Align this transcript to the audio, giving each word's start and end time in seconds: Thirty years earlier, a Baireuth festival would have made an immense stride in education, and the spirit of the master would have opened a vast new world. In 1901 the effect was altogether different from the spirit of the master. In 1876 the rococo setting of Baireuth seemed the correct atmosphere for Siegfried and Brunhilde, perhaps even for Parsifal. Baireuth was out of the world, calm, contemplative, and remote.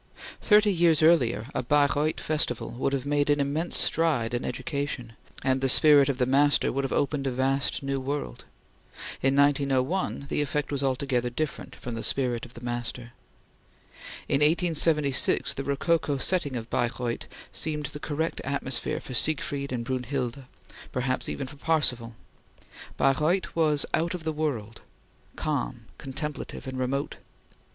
Thirty 0.41 0.73
years 0.73 1.03
earlier, 1.03 1.45
a 1.53 1.61
Baireuth 1.61 2.19
festival 2.19 2.71
would 2.71 2.91
have 2.91 3.05
made 3.05 3.29
an 3.29 3.39
immense 3.39 3.77
stride 3.77 4.33
in 4.33 4.43
education, 4.43 5.13
and 5.43 5.61
the 5.61 5.69
spirit 5.69 6.09
of 6.09 6.17
the 6.17 6.25
master 6.25 6.71
would 6.71 6.83
have 6.83 6.91
opened 6.91 7.27
a 7.27 7.31
vast 7.31 7.83
new 7.83 7.99
world. 7.99 8.43
In 9.21 9.35
1901 9.35 10.25
the 10.27 10.41
effect 10.41 10.71
was 10.71 10.81
altogether 10.81 11.29
different 11.29 11.75
from 11.75 11.93
the 11.93 12.01
spirit 12.01 12.47
of 12.47 12.55
the 12.55 12.65
master. 12.65 13.11
In 14.27 14.39
1876 14.39 15.53
the 15.53 15.63
rococo 15.63 16.17
setting 16.17 16.55
of 16.55 16.71
Baireuth 16.71 17.27
seemed 17.51 17.85
the 17.85 17.99
correct 17.99 18.41
atmosphere 18.43 18.99
for 18.99 19.13
Siegfried 19.13 19.71
and 19.71 19.85
Brunhilde, 19.85 20.45
perhaps 20.91 21.29
even 21.29 21.45
for 21.45 21.57
Parsifal. 21.57 22.15
Baireuth 22.97 23.55
was 23.55 23.85
out 23.93 24.15
of 24.15 24.23
the 24.23 24.33
world, 24.33 24.81
calm, 25.35 25.85
contemplative, 25.99 26.65
and 26.65 26.79
remote. 26.79 27.17